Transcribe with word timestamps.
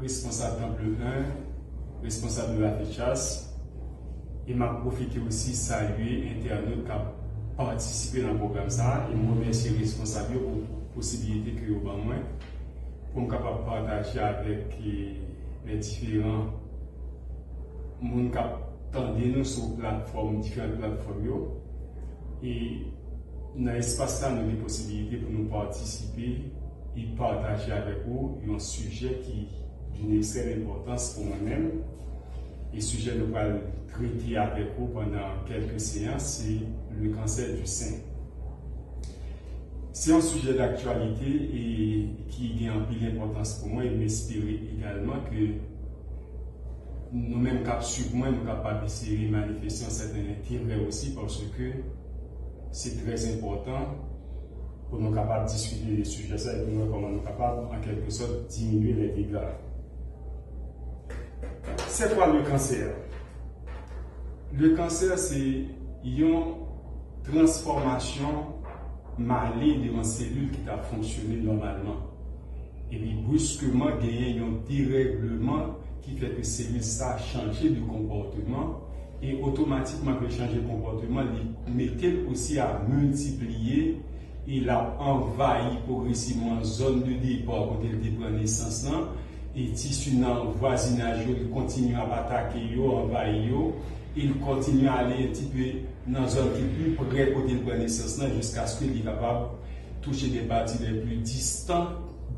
responsable 0.00 0.62
de 2.56 2.62
la 2.62 2.84
chasse, 2.90 3.58
et 4.46 4.54
m'a 4.54 4.68
profité 4.68 5.20
aussi 5.20 5.54
saluer 5.54 6.28
internautes 6.36 6.84
qui 6.84 6.92
ont 6.92 7.64
participé 7.64 8.22
dans 8.22 8.32
le 8.32 8.38
programme 8.38 8.70
ça, 8.70 9.06
et 9.12 9.14
me 9.14 9.32
remercier 9.32 9.70
les 9.72 9.78
responsables 9.80 10.38
pour 10.38 10.56
la 10.56 10.94
possibilité 10.94 11.52
que 11.52 11.72
vous 11.72 11.88
avez 11.88 12.22
pour 13.12 13.22
me 13.22 13.28
partager 13.28 14.20
avec 14.20 14.78
les 15.64 15.78
différents 15.78 16.46
monde 18.00 18.32
qui 18.32 18.38
attendent 18.38 19.18
nous 19.18 19.44
sur 19.44 19.76
plateforme, 19.76 20.40
différentes 20.40 20.78
plateformes. 20.78 21.48
Et 22.42 22.86
dans 23.56 23.72
l'espace 23.72 24.22
là, 24.22 24.30
nous 24.30 24.40
avons 24.40 24.50
des 24.50 24.56
possibilités 24.56 25.16
pour 25.16 25.30
nous 25.30 25.48
participer 25.48 26.50
et 26.96 27.04
partager 27.16 27.72
avec 27.72 28.06
vous 28.06 28.38
un 28.52 28.58
sujet 28.58 29.20
qui 29.22 29.48
d'une 30.00 30.18
extrême 30.18 30.62
importance 30.62 31.14
pour 31.14 31.26
moi-même. 31.26 31.70
Et 32.72 32.76
le 32.76 32.82
sujet 32.82 33.12
nous 33.16 33.34
allons 33.36 33.60
traiter 33.88 34.36
avec 34.36 34.66
vous 34.78 34.86
pendant 34.86 35.44
quelques 35.46 35.80
séances, 35.80 36.42
c'est 36.42 37.00
le 37.00 37.10
cancer 37.10 37.54
du 37.56 37.66
sein. 37.66 37.96
C'est 39.92 40.12
un 40.12 40.20
sujet 40.20 40.54
d'actualité 40.54 41.26
et 41.26 42.08
qui 42.28 42.68
a 42.68 42.74
une 42.74 43.16
importance 43.16 43.54
pour 43.54 43.68
moi 43.68 43.84
et 43.84 43.90
m'espère 43.90 44.42
également 44.76 45.20
que 45.30 45.54
nous-mêmes, 47.12 47.64
cap 47.64 47.82
moi, 48.14 48.30
nous 48.30 48.44
capables 48.44 48.86
de 48.86 49.30
manifester 49.30 49.84
un 49.86 49.90
certain 49.90 50.20
intérêt 50.20 50.86
aussi 50.86 51.12
parce 51.12 51.42
que 51.58 51.72
c'est 52.70 53.04
très 53.04 53.34
important 53.34 53.96
pour 54.88 55.00
nous 55.00 55.12
capables 55.12 55.46
de 55.46 55.52
discuter 55.52 55.96
des 55.96 56.04
sujets 56.04 56.38
ça 56.38 56.56
et 56.56 56.64
pour 56.64 56.72
nous 56.72 56.86
comment 56.90 57.08
nous 57.08 57.22
capables 57.22 57.66
en 57.66 57.80
quelque 57.80 58.10
sorte 58.10 58.46
diminuer 58.48 58.92
les 58.92 59.08
dégâts. 59.08 59.38
C'est 62.00 62.14
quoi 62.14 62.28
le 62.28 62.42
cancer? 62.42 62.94
Le 64.56 64.70
cancer, 64.70 65.18
c'est 65.18 65.66
une 66.02 66.44
transformation 67.22 68.54
maligne 69.18 69.82
d'une 69.82 70.02
cellule 70.02 70.50
qui 70.50 70.66
a 70.66 70.78
fonctionné 70.78 71.36
normalement. 71.42 71.96
Et 72.90 72.96
puis 72.96 73.14
brusquement, 73.22 73.88
il 74.02 74.34
y 74.34 74.38
a 74.38 74.42
un 74.42 74.66
dérèglement 74.66 75.76
qui 76.00 76.12
fait 76.12 76.30
que 76.30 76.42
cellules 76.42 76.82
ça 76.82 77.16
a 77.16 77.18
changé 77.18 77.68
de 77.68 77.80
comportement 77.80 78.80
et 79.22 79.38
automatiquement 79.42 80.14
que 80.14 80.30
changer 80.30 80.54
de 80.54 80.66
comportement, 80.66 81.20
il 81.68 81.74
mettait 81.74 82.14
aussi 82.30 82.58
à 82.58 82.80
multiplier 82.88 84.00
il 84.46 84.70
a 84.70 84.96
envahi 84.98 85.76
progressivement 85.86 86.56
la 86.56 86.64
zone 86.64 87.02
de 87.02 87.12
départ 87.12 87.68
quand 87.68 87.80
il 87.84 88.14
prend 88.14 88.30
naissance 88.30 88.86
et 89.56 89.68
tissu 89.70 90.16
dans 90.16 90.44
le 90.44 90.50
voisinage, 90.50 91.20
il 91.28 91.50
continue 91.50 91.94
à 91.94 92.04
attaquer, 92.14 92.60
envahir, 92.78 93.52
il 94.16 94.34
continue 94.38 94.88
à 94.88 94.94
aller 94.94 95.24
un 95.24 95.28
petit 95.28 95.44
peu 95.44 96.12
dans 96.12 96.22
la 96.22 96.28
zone 96.28 96.52
qui 96.54 96.60
est 96.60 96.84
plus 96.84 97.06
près 97.06 97.32
quand 97.32 97.42
il 97.48 97.60
prend 97.60 97.76
naissance 97.76 98.20
jusqu'à 98.36 98.66
ce 98.66 98.78
qu'il 98.78 99.02
soit 99.02 99.12
capable 99.12 99.46
de 99.46 100.04
toucher 100.04 100.28
des 100.28 100.40
parties 100.40 100.78
les 100.82 101.00
plus 101.00 101.16
distantes 101.16 101.88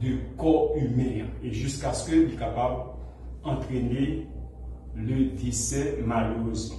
du 0.01 0.21
corps 0.37 0.73
humain. 0.77 1.27
Et 1.43 1.53
jusqu'à 1.53 1.93
ce 1.93 2.11
qu'il 2.11 2.31
soit 2.31 2.39
capable 2.39 2.83
entraîner 3.45 4.27
le 4.97 5.25
décès 5.43 5.99
malheureusement. 6.05 6.77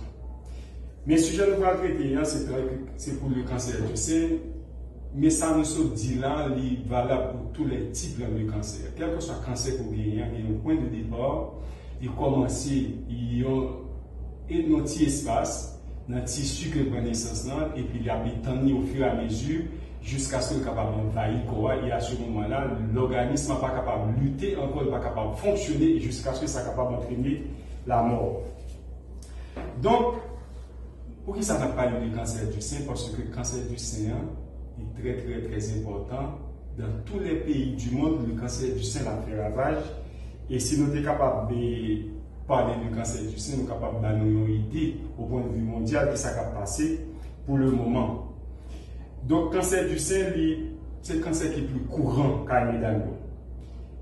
Mais 1.05 1.17
ce 1.17 1.31
sujet 1.31 1.45
que 1.45 1.57
nous 1.57 1.63
allons 1.65 1.79
traiter, 1.79 2.15
c'est 2.97 3.19
pour 3.19 3.29
le 3.29 3.43
cancer 3.43 3.75
du 3.81 3.97
sein, 3.97 4.29
mais 5.15 5.29
ça 5.29 5.55
nous 5.55 5.89
dit 5.89 6.15
là, 6.15 6.47
est 6.57 6.87
valable 6.87 7.37
pour 7.37 7.51
tous 7.53 7.65
les 7.65 7.91
types 7.91 8.19
de 8.19 8.49
cancer. 8.49 8.87
Quel 8.97 9.13
que 9.13 9.21
soit 9.21 9.35
le 9.39 9.45
cancer 9.45 9.73
vous 9.79 9.93
avez, 9.93 10.01
il 10.01 10.15
y 10.17 10.21
a 10.21 10.25
un 10.25 10.59
point 10.63 10.75
de 10.75 10.87
départ, 10.87 11.51
il 12.01 12.09
commence, 12.11 12.67
il 12.67 13.39
y 13.39 13.43
a 13.43 13.47
un 13.49 14.81
petit 14.81 15.05
espace 15.05 15.79
dans 16.09 16.17
le 16.17 16.23
tissu 16.23 16.69
que 16.69 16.79
vous 16.79 17.01
naissance 17.01 17.47
et 17.77 17.83
puis 17.83 17.99
il 17.99 18.05
y 18.05 18.09
a 18.09 18.17
au 18.17 18.81
fur 18.81 19.05
et 19.05 19.09
à 19.09 19.15
mesure 19.15 19.61
jusqu'à 20.01 20.41
ce 20.41 20.53
qu'il 20.53 20.63
soit 20.63 20.71
capable 20.71 20.97
d'envahir 20.97 21.45
quoi 21.45 21.77
et 21.77 21.91
à 21.91 21.99
ce 22.01 22.15
moment-là 22.17 22.67
l'organisme 22.93 23.53
n'est 23.53 23.59
pas 23.59 23.69
capable 23.69 24.15
de 24.15 24.19
lutter 24.21 24.57
encore 24.57 24.89
pas 24.89 24.99
capable 24.99 25.31
de 25.31 25.37
fonctionner 25.37 25.99
jusqu'à 25.99 26.33
ce 26.33 26.39
qu'il 26.39 26.49
soit 26.49 26.63
capable 26.63 26.95
d'entraîner 26.95 27.43
la 27.87 28.01
mort. 28.01 28.41
Donc 29.81 30.15
pour 31.23 31.35
qui 31.35 31.43
ça 31.43 31.57
n'a 31.57 31.67
pas 31.67 31.89
le 31.89 32.13
cancer 32.13 32.49
du 32.49 32.59
sein? 32.59 32.81
Parce 32.85 33.09
que 33.09 33.21
le 33.21 33.33
cancer 33.33 33.65
du 33.69 33.77
sein 33.77 34.11
est 34.79 35.01
très 35.01 35.17
très 35.23 35.41
très 35.41 35.77
important 35.77 36.39
dans 36.77 37.03
tous 37.05 37.19
les 37.19 37.35
pays 37.35 37.75
du 37.75 37.91
monde 37.91 38.27
le 38.27 38.39
cancer 38.39 38.75
du 38.75 38.83
sein 38.83 39.01
a 39.01 39.21
fait 39.21 39.39
ravage. 39.39 39.83
Et 40.49 40.59
si 40.59 40.79
nous 40.79 40.87
sommes 40.87 41.03
capables 41.03 41.53
de 41.53 41.97
parler 42.47 42.73
du 42.83 42.95
cancer 42.95 43.21
du 43.29 43.37
sein 43.37 43.57
nous 43.57 43.67
sommes 43.67 43.79
capables 43.79 44.01
donner 44.01 44.29
une 44.29 44.49
idée 44.49 44.97
au 45.17 45.25
point 45.25 45.41
de 45.41 45.49
vue 45.49 45.61
mondial 45.61 46.11
de 46.11 46.15
ce 46.15 46.23
qui 46.23 46.39
a 46.39 46.43
passé 46.43 46.99
pour 47.45 47.57
le 47.57 47.71
moment. 47.71 48.33
Donc, 49.27 49.53
cancer 49.53 49.87
du 49.87 49.97
sein, 49.99 50.33
c'est 51.01 51.15
le 51.15 51.19
cancer 51.21 51.53
qui 51.53 51.61
est 51.61 51.63
plus 51.63 51.81
courant 51.81 52.45
qu'à 52.45 52.65
dans 52.65 53.01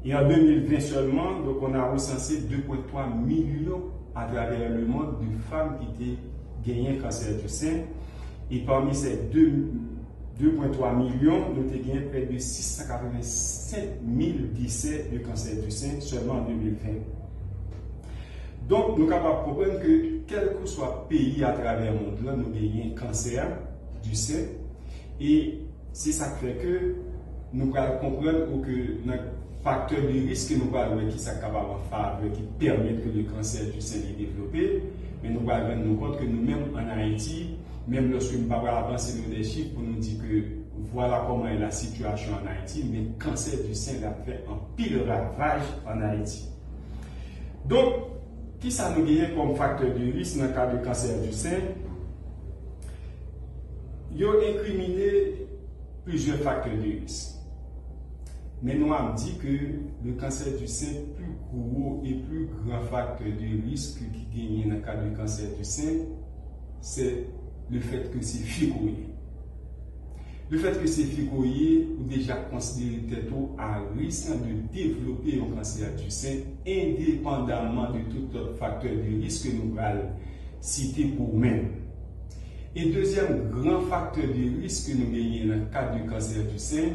Et 0.04 0.16
en 0.16 0.28
2020 0.28 0.80
seulement, 0.80 1.40
donc 1.42 1.58
on 1.62 1.74
a 1.74 1.92
recensé 1.92 2.42
2,3 2.42 3.24
millions 3.24 3.84
à 4.16 4.26
travers 4.26 4.70
le 4.70 4.86
monde 4.86 5.18
de 5.20 5.38
femmes 5.50 5.78
qui 5.80 6.04
étaient 6.04 6.20
gagné 6.66 6.98
cancer 6.98 7.38
du 7.40 7.48
sein. 7.48 7.82
Et 8.50 8.60
parmi 8.60 8.96
ces 8.96 9.18
2,3 10.40 10.98
millions, 10.98 11.54
nous 11.54 11.62
avons 11.62 11.70
gagné 11.70 12.02
près 12.02 12.26
de 12.26 12.38
685 12.38 13.80
000 14.18 14.30
décès 14.60 15.08
de 15.12 15.20
cancer 15.20 15.62
du 15.64 15.72
sein 15.72 16.00
seulement 16.00 16.36
en 16.36 16.46
2020. 16.46 16.90
Donc, 18.70 18.98
nous 18.98 19.04
sommes 19.04 19.10
capables 19.10 19.40
de 19.40 19.46
comprendre 19.46 19.80
que 19.82 20.20
quel 20.28 20.56
que 20.62 20.66
soit 20.66 21.08
le 21.10 21.16
pays 21.16 21.44
à 21.44 21.52
travers 21.52 21.92
le 21.94 22.00
monde, 22.00 22.18
nous 22.22 22.30
avons 22.30 22.50
gagné 22.50 22.96
cancer 22.98 23.48
du 24.04 24.16
sein 24.16 24.46
et 25.20 25.60
c'est 25.94 26.12
ça 26.12 26.30
qui 26.40 26.46
fait 26.46 26.56
que 26.56 26.96
nous 27.54 27.72
allons 27.76 28.00
comprendre 28.00 28.62
que 28.62 29.06
notre 29.06 29.24
facteur 29.64 30.02
de 30.02 30.28
risque 30.28 30.54
que 30.54 30.56
nous 30.56 30.76
allons 30.76 31.08
qui 31.10 31.18
de 31.18 32.36
qui 32.36 32.42
permet 32.60 32.94
que 32.94 33.10
le 33.10 33.24
cancer 33.24 33.66
du 33.72 33.82
sein 33.82 34.00
est 34.00 34.18
développé. 34.18 34.84
Mais 35.22 35.30
nous 35.30 35.48
allons 35.50 35.76
nous 35.76 35.96
compte 35.98 36.18
que 36.18 36.24
nous-mêmes 36.24 36.74
en 36.74 36.98
Haïti, 36.98 37.58
même 37.88 38.12
lorsque 38.12 38.34
nous 38.34 38.52
allons 38.54 38.68
avancer 38.68 39.20
des 39.30 39.44
chiffres 39.44 39.74
pour 39.74 39.84
nous 39.84 40.00
dire 40.00 40.20
que 40.22 40.62
voilà 40.92 41.26
comment 41.28 41.48
est 41.48 41.60
la 41.60 41.72
situation 41.72 42.32
en 42.34 42.48
Haïti, 42.48 42.86
mais 42.92 43.00
le 43.00 43.24
cancer 43.24 43.64
du 43.68 43.76
sein 43.76 44.04
a 44.04 44.14
fait 44.24 44.44
un 44.50 44.58
pile 44.76 45.02
ravage 45.08 45.64
en 45.86 46.02
Haïti. 46.02 46.48
Donc, 47.66 47.94
qui 48.60 48.72
ça 48.72 48.94
nous 48.96 49.06
gagne 49.06 49.36
comme 49.36 49.56
facteur 49.56 49.90
de 49.94 50.12
risque 50.12 50.38
dans 50.38 50.46
le 50.46 50.54
cas 50.54 50.74
du 50.74 50.82
cancer 50.84 51.22
du 51.22 51.32
sein? 51.32 51.60
Ils 54.16 54.26
ont 54.26 54.34
incriminé 54.34 55.48
plusieurs 56.04 56.38
facteurs 56.38 56.76
de 56.76 57.02
risque. 57.02 57.36
Mais 58.64 58.76
nous 58.76 58.94
avons 58.94 59.16
dit 59.16 59.36
que 59.38 59.48
le 60.06 60.14
cancer 60.20 60.56
du 60.58 60.68
sein, 60.68 60.94
plus 61.16 61.34
gros 61.52 62.02
et 62.06 62.14
plus 62.14 62.48
grand 62.64 62.82
facteur 62.82 63.28
de 63.28 63.70
risque 63.70 64.00
qui 64.00 64.60
gagne 64.60 64.70
dans 64.70 64.76
le 64.76 64.82
cas 64.82 64.96
du 64.96 65.16
cancer 65.16 65.48
du 65.58 65.64
sein, 65.64 66.06
c'est 66.82 67.26
le 67.72 67.80
fait 67.80 68.12
que 68.12 68.22
c'est 68.22 68.44
figoyé. 68.44 69.08
Le 70.50 70.58
fait 70.58 70.82
que 70.82 70.88
c'est 70.88 71.04
figoyé, 71.04 71.88
ou 71.98 72.04
déjà 72.04 72.36
considéré 72.36 73.24
à 73.58 73.82
risque 73.98 74.32
de 74.32 74.74
développer 74.74 75.40
un 75.40 75.56
cancer 75.56 75.96
du 75.96 76.12
sein, 76.12 76.40
indépendamment 76.68 77.90
de 77.92 78.00
tout 78.00 78.38
autre 78.38 78.56
facteur 78.58 78.92
de 78.92 79.22
risque 79.22 79.50
que 79.50 79.56
nous 79.56 79.78
allons 79.80 80.10
citer 80.60 81.06
pour 81.06 81.34
nous. 81.34 81.48
Et 82.76 82.92
deuxième 82.92 83.50
grand 83.50 83.82
facteur 83.82 84.26
de 84.26 84.62
risque 84.62 84.92
que 84.92 84.98
nous 84.98 85.12
gagnons 85.12 85.48
dans 85.48 85.62
le 85.62 85.72
cadre 85.72 85.96
du 85.96 86.10
cancer 86.10 86.44
du 86.52 86.60
sein, 86.60 86.90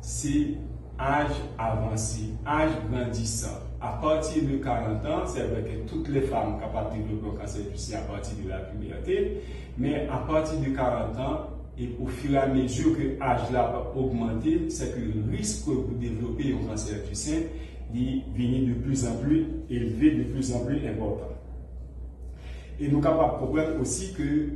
c'est 0.00 0.54
âge 0.98 1.36
avancé, 1.56 2.30
âge 2.44 2.72
grandissant. 2.90 3.60
À 3.84 3.98
partir 4.00 4.44
de 4.44 4.58
40 4.58 5.04
ans, 5.06 5.26
c'est 5.26 5.42
vrai 5.42 5.64
que 5.64 5.90
toutes 5.90 6.08
les 6.08 6.20
femmes 6.20 6.60
capables 6.60 6.96
de 6.96 7.02
développer 7.02 7.36
un 7.36 7.40
cancer 7.40 7.62
du 7.68 7.76
sein 7.76 7.98
à 7.98 8.02
partir 8.02 8.34
de 8.40 8.48
la 8.48 8.58
puberté, 8.58 9.42
mais 9.76 10.06
à 10.06 10.18
partir 10.18 10.60
de 10.60 10.66
40 10.66 11.18
ans, 11.18 11.50
et 11.76 11.88
au 12.00 12.06
fur 12.06 12.30
et 12.32 12.36
à 12.36 12.46
mesure 12.46 12.96
que 12.96 13.18
l'âge 13.18 13.50
va 13.50 13.92
augmenter, 13.96 14.70
c'est 14.70 14.94
que 14.94 15.00
le 15.00 15.36
risque 15.36 15.64
pour 15.64 15.88
développer 15.98 16.54
un 16.54 16.68
cancer 16.68 16.98
du 17.08 17.14
sein 17.16 17.40
est 17.92 18.66
de 18.66 18.74
plus 18.74 19.04
en 19.04 19.16
plus 19.16 19.46
élevé, 19.68 20.12
de 20.12 20.22
plus 20.24 20.54
en 20.54 20.60
plus 20.60 20.86
important. 20.86 21.32
Et 22.78 22.84
nous 22.86 22.92
sommes 22.92 23.02
capables 23.02 23.34
de 23.34 23.46
comprendre 23.46 23.80
aussi 23.80 24.12
que 24.14 24.50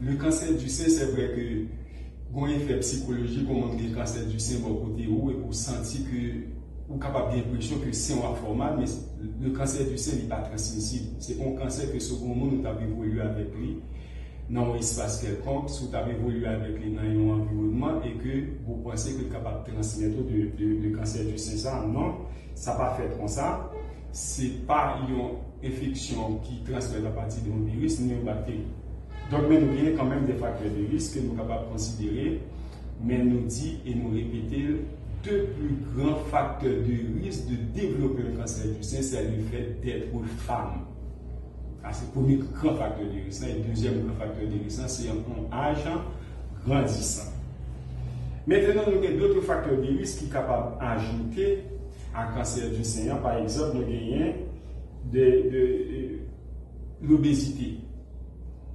le 0.00 0.16
cancer 0.16 0.56
du 0.56 0.70
sein, 0.70 0.88
c'est 0.88 1.12
vrai 1.12 1.32
que 1.36 2.40
un 2.40 2.48
effet 2.48 2.78
psychologique, 2.80 3.46
on 3.48 3.74
dit 3.74 3.88
le 3.88 3.94
cancer 3.94 4.26
du 4.26 4.40
sein, 4.40 4.60
bon 4.60 4.74
côté 4.74 5.06
où, 5.06 5.30
et 5.30 5.34
pour 5.34 5.54
sentir 5.54 6.00
que, 6.06 6.53
ou 6.88 6.98
capable 6.98 7.34
d'impression 7.34 7.78
que 7.78 7.92
c'est 7.92 8.14
un 8.14 8.34
format, 8.34 8.76
mais 8.78 8.84
le 9.42 9.50
cancer 9.50 9.86
du 9.86 9.96
sein 9.96 10.16
n'est 10.16 10.28
pas 10.28 10.42
transmissible. 10.42 11.16
C'est 11.18 11.40
un 11.40 11.52
cancer 11.52 11.90
que 11.92 11.98
ce 11.98 12.12
moment 12.14 12.46
nous 12.46 12.66
avons 12.66 12.80
évolué 12.80 13.20
avec 13.20 13.54
lui 13.54 13.78
dans 14.50 14.74
un 14.74 14.76
espace 14.76 15.22
quelconque, 15.22 15.70
si 15.70 15.86
vous 15.86 15.94
avez 15.94 16.12
évolué 16.12 16.46
avec 16.46 16.78
lui 16.78 16.92
dans 16.92 17.00
un 17.00 17.40
environnement 17.40 18.02
et 18.04 18.12
que 18.12 18.48
vous 18.66 18.76
pensez 18.82 19.12
que 19.12 19.18
vous 19.18 19.24
êtes 19.24 19.32
capable 19.32 19.64
de 19.66 19.72
transmettre 19.72 20.16
le 20.58 20.96
cancer 20.96 21.24
du 21.24 21.38
sein, 21.38 21.56
ça, 21.56 21.84
non, 21.86 22.16
ça 22.54 22.72
n'a 22.72 22.78
pas 22.78 22.94
fait 22.94 23.16
comme 23.16 23.28
ça. 23.28 23.70
C'est 24.12 24.66
pas 24.66 24.98
infeksyon 25.64 26.38
ki 26.44 26.60
transfèd 26.68 27.06
a 27.08 27.12
pati 27.14 27.42
de 27.44 27.52
yon 27.52 27.64
virus, 27.68 27.98
ni 28.00 28.12
yon 28.12 28.26
bakteri. 28.26 28.64
Donk 29.30 29.48
men 29.48 29.64
nou 29.64 29.76
genye 29.76 29.94
kanmen 29.96 30.26
de 30.28 30.36
faktor 30.40 30.72
de 30.74 30.88
risk 30.92 31.16
ke 31.16 31.24
nou 31.24 31.38
kapap 31.38 31.68
konsidere, 31.70 32.38
men 33.04 33.24
nou 33.30 33.48
di 33.48 33.74
e 33.84 33.96
nou 33.96 34.12
repete 34.14 34.64
de 35.24 35.46
plus 35.54 35.76
gran 35.96 36.16
faktor 36.30 36.70
de 36.84 36.96
risk 37.20 37.48
de 37.48 37.56
devlope 37.74 38.20
yon 38.20 38.36
kanser 38.38 38.72
du 38.74 38.82
sen, 38.84 39.04
se 39.04 39.22
yon 39.24 39.46
fèd 39.50 39.78
d'èt 39.82 40.10
ou 40.12 40.24
fam. 40.44 40.82
Ase 41.84 42.08
pou 42.12 42.24
mi 42.24 42.36
gran 42.40 42.76
faktor 42.80 43.08
de 43.08 43.24
risk. 43.24 43.46
Yon 43.48 43.62
deuxième 43.68 44.02
gran 44.04 44.18
faktor 44.20 44.50
de 44.50 44.60
risk, 44.64 44.88
se 44.92 45.08
yon 45.08 45.22
kon 45.26 45.48
ajan 45.64 46.04
grandisan. 46.64 47.30
Mètenan 48.44 48.90
nou 48.90 49.00
genye 49.00 49.16
d'otre 49.20 49.44
faktor 49.46 49.80
de 49.80 49.94
risk 50.00 50.24
ki 50.24 50.28
kapap 50.34 50.76
ajoute 50.84 51.48
a 52.14 52.28
kanser 52.34 52.74
du 52.74 52.84
sen. 52.84 53.14
Par 53.24 53.40
exemple, 53.40 53.80
nou 53.80 53.88
genye 53.88 54.34
de 55.14 56.20
l'obésité. 57.04 57.78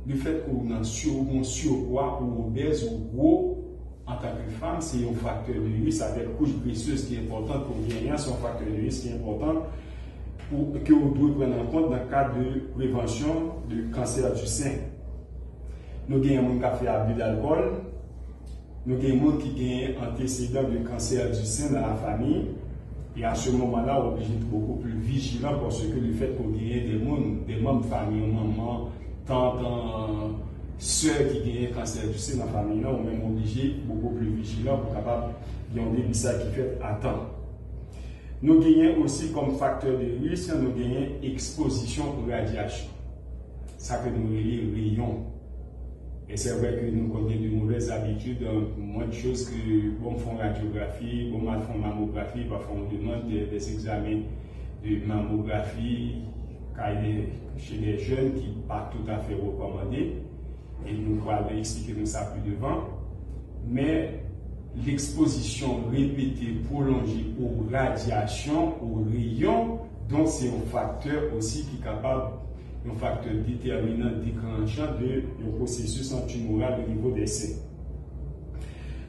Le 0.10 0.18
fèt 0.18 0.42
kou 0.48 0.66
nan 0.66 0.82
surpoa 0.86 2.16
ou 2.24 2.48
obez 2.48 2.82
ou 2.88 2.98
gwo 3.14 3.32
an 4.10 4.18
tak 4.22 4.40
yon 4.40 4.56
fam, 4.58 4.80
se 4.82 5.04
yon 5.04 5.18
faktor 5.22 5.60
de 5.62 5.76
ris 5.86 6.00
avèk 6.02 6.32
kouj 6.40 6.56
breseuse 6.64 7.06
ki 7.06 7.20
yon 7.20 7.28
important 7.28 7.68
pou 7.68 7.86
genyan, 7.86 8.18
se 8.18 8.32
yon 8.32 8.40
faktor 8.42 8.70
de 8.70 8.78
ris 8.82 9.02
ki 9.04 9.12
yon 9.12 9.20
important 9.22 9.68
pou 10.50 10.82
ke 10.82 10.96
ou 10.96 11.12
dwe 11.14 11.36
pren 11.38 11.54
an 11.60 11.70
kont 11.70 11.92
nan 11.94 12.08
kat 12.10 12.34
de 12.34 12.64
prevensyon 12.74 13.52
de 13.70 13.84
kanser 13.94 14.26
du 14.34 14.50
sen. 14.50 14.80
Nou 16.10 16.24
genyen 16.24 16.48
moun 16.48 16.58
ka 16.64 16.74
fè 16.80 16.90
abu 16.90 17.14
d'alkol, 17.20 17.62
nou 18.88 18.98
genyen 18.98 19.22
moun 19.22 19.38
ki 19.44 19.54
genyen 19.60 20.02
antesedan 20.08 20.72
de 20.74 20.82
kanser 20.88 21.30
du 21.36 21.46
sen 21.46 21.76
nan 21.76 21.86
la 21.86 21.94
fami, 22.02 22.42
e 23.14 23.26
an 23.28 23.38
se 23.38 23.54
mouman 23.54 23.86
la 23.86 24.00
ou 24.02 24.16
obijit 24.16 24.42
poukou 24.50 24.82
plou 24.82 25.06
vijilan 25.06 25.62
pou 25.62 25.74
se 25.76 25.92
ke 25.92 26.02
le 26.02 26.16
fèt 26.18 26.34
kou 26.40 26.56
genyen 26.58 26.90
de 26.90 27.02
moun, 27.04 27.44
de 27.46 27.62
moun 27.62 27.86
fami 27.92 28.24
ou 28.26 28.34
maman, 28.34 28.88
tant 29.30 29.62
sèr 30.80 31.26
ki 31.28 31.42
genye 31.44 31.70
kanser 31.76 32.08
du 32.10 32.20
sè 32.20 32.38
nan 32.40 32.52
fami 32.54 32.80
nan, 32.80 32.96
ou 32.96 33.04
men 33.04 33.20
m'oblije 33.20 33.74
beaucoup 33.88 34.16
plus 34.16 34.32
vigilant 34.40 34.86
pou 34.86 34.96
kapap 34.96 35.76
yon 35.76 35.92
debisa 35.96 36.38
ki 36.40 36.54
fèt 36.56 36.86
atan. 36.90 37.26
Nou 38.42 38.64
genye 38.64 38.94
osi 39.04 39.34
kom 39.36 39.58
faktor 39.60 40.00
de 40.00 40.14
risk, 40.24 40.54
nou 40.56 40.72
genye 40.78 41.20
ekspozisyon 41.32 42.16
ou 42.16 42.32
radyasyon. 42.32 42.96
Sa 43.80 44.00
ke 44.04 44.14
nou 44.16 44.32
genye 44.32 44.70
rayon. 44.76 45.20
E 46.30 46.38
se 46.38 46.54
wè 46.62 46.76
ke 46.78 46.90
nou 46.94 47.12
konye 47.12 47.40
de 47.42 47.52
mouvez 47.52 47.90
abitude, 47.92 48.56
mwen 48.78 49.12
chos 49.12 49.48
ke 49.50 49.62
bon 50.00 50.20
fon 50.22 50.40
radiografi, 50.40 51.28
bon 51.34 51.48
man 51.50 51.64
fon 51.68 51.82
mamografi, 51.82 52.46
pa 52.48 52.62
fon 52.68 52.86
de 52.92 53.02
man 53.04 53.26
des 53.28 53.72
examen 53.74 54.28
de 54.84 55.00
mamografi, 55.10 56.20
chez 57.58 57.78
les 57.78 58.00
jeunes 58.00 58.34
qui 58.34 58.48
pas 58.68 58.90
tout 58.92 59.10
à 59.12 59.18
fait 59.20 59.36
recommandé. 59.36 60.14
Et 60.88 60.94
nous 60.94 61.20
allons 61.30 61.58
expliquer 61.58 62.00
nous 62.00 62.06
ça 62.06 62.32
plus 62.34 62.52
devant. 62.52 62.84
Mais 63.68 64.24
l'exposition 64.86 65.82
répétée, 65.92 66.56
prolongée 66.70 67.26
aux 67.40 67.72
radiations, 67.72 68.76
aux 68.82 69.04
rayons, 69.12 69.80
donc 70.10 70.28
c'est 70.28 70.48
un 70.48 70.66
facteur 70.72 71.24
aussi 71.38 71.66
qui 71.66 71.78
est 71.78 71.84
capable, 71.84 72.34
un 72.90 72.96
facteur 72.96 73.34
déterminant, 73.46 74.12
déclenchant 74.24 74.94
de, 75.00 75.22
de 75.44 75.52
processus 75.58 76.14
antimoral 76.14 76.80
au 76.86 76.90
niveau 76.90 77.12
des 77.12 77.28
seins. 77.28 77.60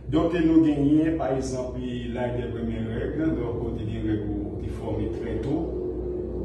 Donc, 0.08 0.34
nous 0.34 0.64
gagnons, 0.64 1.16
par 1.16 1.36
exemple, 1.36 1.78
la 2.12 2.30
des 2.30 2.48
premières 2.48 2.88
règles, 2.88 3.36
donc, 3.36 3.62
on 3.64 3.70
des 3.76 3.84
règles 3.84 4.26
qui 4.60 4.68
formées 4.68 5.08
très 5.22 5.36
tôt, 5.36 5.80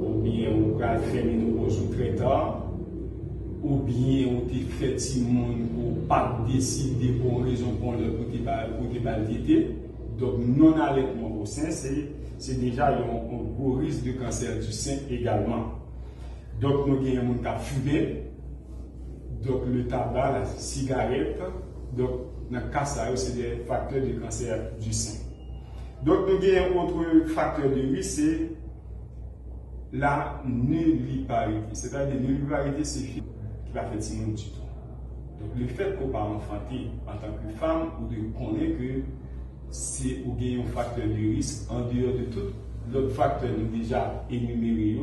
ou 0.05 0.21
bien 0.21 0.53
ka 0.77 0.99
fè 0.99 1.23
ménopause 1.23 1.79
ou 1.81 1.93
très 1.95 2.13
tard, 2.15 2.64
ou 3.65 3.79
bien 3.81 4.29
ou 4.29 4.45
te 4.45 4.59
fè 4.77 4.91
ti 5.01 5.23
moun 5.25 5.63
ou 5.73 5.95
pa 6.09 6.37
décide 6.45 7.15
bon 7.17 7.41
raison 7.41 7.73
pour 7.81 7.93
le 7.97 8.11
te 8.29 8.99
balite. 8.99 9.57
Donc 10.19 10.37
non 10.39 10.79
allaitement 10.79 11.41
au 11.41 11.45
sein, 11.45 11.71
c'est 11.71 12.61
déjà 12.61 12.91
yon 12.91 13.25
gros 13.57 13.73
risque 13.73 14.05
de 14.05 14.11
cancer 14.11 14.59
du 14.59 14.71
sein 14.71 14.97
également. 15.09 15.73
Donc 16.61 16.85
nou 16.87 17.01
gen 17.01 17.17
yon 17.17 17.25
moun 17.27 17.41
ka 17.43 17.57
fume, 17.57 18.21
donc 19.43 19.65
le 19.67 19.87
tabac, 19.91 20.31
la 20.31 20.45
cigarette, 20.45 21.41
donc 21.97 22.53
ka 22.71 22.85
sa 22.85 23.09
yo, 23.09 23.17
c'est 23.17 23.35
des 23.35 23.65
facteurs 23.65 24.05
de 24.05 24.13
cancer 24.21 24.71
du 24.79 24.93
sein. 24.93 25.19
Donc 26.05 26.29
nou 26.29 26.39
gen 26.39 26.69
yon 26.69 26.85
autre 26.85 27.33
facteur 27.33 27.73
de 27.73 27.81
risque, 27.91 28.21
c'est 28.21 28.55
la 29.91 30.41
nulliparité. 30.45 31.73
C'est-à-dire, 31.73 32.21
nulliparité, 32.21 32.83
c'est 32.83 33.05
du 34.33 34.43
tout. 34.43 34.59
Donc, 35.39 35.49
le 35.57 35.67
fait 35.67 35.97
qu'on 35.97 36.07
pas 36.07 36.23
enfanter 36.23 36.87
en 37.07 37.17
tant 37.17 37.33
que 37.33 37.53
femme, 37.57 37.89
ou 38.01 38.07
de 38.07 38.15
que 38.77 39.01
c'est 39.69 40.23
un 40.25 40.63
facteur 40.73 41.07
de 41.07 41.35
risque 41.35 41.69
en 41.71 41.81
dehors 41.81 42.13
de 42.13 42.25
tout 42.31 42.53
l'autre 42.93 43.15
facteur 43.15 43.49
nous 43.57 43.77
déjà 43.77 44.23
énuméré, 44.29 44.99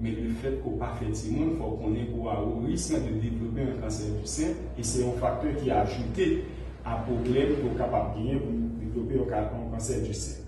mais 0.00 0.10
le 0.10 0.30
fait 0.30 0.60
qu'on 0.62 0.72
pas 0.72 0.94
fait 0.98 1.14
sinon, 1.14 1.50
il 1.52 1.56
faut 1.56 1.70
qu'on 1.70 1.94
ait 1.94 2.04
pour 2.04 2.26
au 2.26 2.66
risque 2.66 2.94
de 2.94 3.20
développer 3.20 3.62
un 3.62 3.80
cancer 3.80 4.06
du 4.20 4.26
sein, 4.26 4.48
et 4.78 4.82
c'est 4.82 5.06
un 5.06 5.12
facteur 5.12 5.54
qui 5.56 5.70
a 5.70 5.82
ajouté 5.82 6.44
un 6.84 6.96
problème 6.96 7.54
pour 7.62 7.76
capable 7.78 8.20
de 8.20 8.84
développer 8.84 9.34
un 9.34 9.70
cancer 9.72 10.02
du 10.02 10.12
sein. 10.12 10.40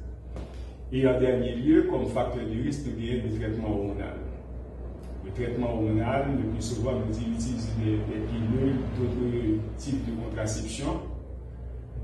Et 0.92 1.06
en 1.06 1.18
dernier 1.18 1.54
lieu, 1.56 1.84
comme 1.90 2.06
facteur 2.06 2.44
de 2.44 2.62
risque, 2.62 2.86
nous 2.86 2.92
avons 2.92 3.22
le 3.24 3.38
traitement 3.38 3.68
hormonal. 3.68 4.25
Le 5.26 5.32
traitement 5.32 5.72
hormonal, 5.74 6.26
le 6.40 6.50
plus 6.50 6.62
souvent, 6.62 6.92
utilisons 7.10 7.56
des, 7.80 7.96
pilules, 7.96 8.76
d'autres 8.96 9.60
types 9.76 10.06
de 10.06 10.22
contraception. 10.22 11.00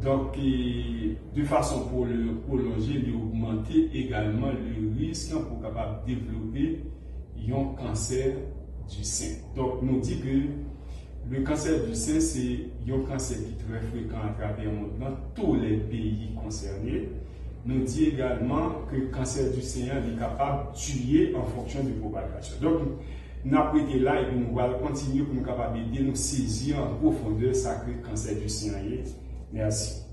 Donc, 0.03 0.37
de 0.37 1.45
façon 1.45 1.87
pour 1.87 2.07
le 2.07 2.35
prolonger, 2.47 2.99
d'augmenter 2.99 3.91
également 3.95 4.49
le 4.49 4.99
risque 4.99 5.35
pour 5.35 5.63
capable 5.63 6.05
développer 6.05 6.81
un 7.49 7.65
cancer 7.77 8.35
du 8.91 9.05
sein. 9.05 9.37
Donc, 9.55 9.83
nous 9.83 10.01
dit 10.01 10.19
que 10.19 11.31
le 11.31 11.43
cancer 11.45 11.87
du 11.87 11.95
sein, 11.95 12.19
c'est 12.19 12.59
un 12.93 13.01
cancer 13.09 13.39
qui 13.39 13.53
est 13.53 13.69
très 13.69 13.81
fréquent 13.87 14.19
à 14.29 14.33
travers 14.33 14.65
le 14.65 14.77
monde 14.77 14.99
dans 14.99 15.17
tous 15.35 15.55
les 15.55 15.77
pays 15.77 16.31
concernés 16.43 17.09
nous 17.65 17.85
dit 17.85 18.07
également 18.07 18.83
que 18.91 18.97
le 18.97 19.07
cancer 19.07 19.53
du 19.53 19.63
sein 19.63 19.87
est 19.87 20.19
capable 20.19 20.73
de 20.73 20.77
tuer 20.77 21.35
en 21.37 21.45
fonction 21.45 21.83
de 21.85 21.91
propagation. 21.91 22.57
Donc, 22.61 22.79
nous 23.45 23.59
avons 23.59 23.79
là 24.01 24.21
et 24.21 24.35
nous 24.35 24.59
allons 24.59 24.79
continuer 24.79 25.25
pour 25.25 25.35
nous 25.35 25.45
capables 25.45 25.79
de 25.91 26.03
nous 26.03 26.15
saisir 26.15 26.79
en 26.81 26.95
profondeur 26.97 27.55
ce 27.55 27.65
que 27.65 27.91
le 27.91 28.09
cancer 28.09 28.37
du 28.37 28.49
sein 28.49 28.79
est. 28.79 29.17
Merci. 29.53 30.12